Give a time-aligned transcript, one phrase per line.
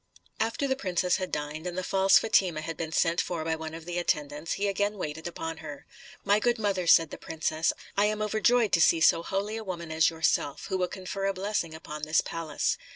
[0.39, 3.75] After the princess had dined, and the false Fatima had been sent for by one
[3.75, 5.85] of the attendants, he again waited upon her.
[6.25, 9.91] "My good mother," said the princess, "I am overjoyed to see so holy a woman
[9.91, 12.79] as yourself, who will confer a blessing upon this palace.